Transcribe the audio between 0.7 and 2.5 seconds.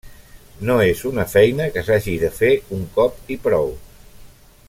és una feina que s’hagi de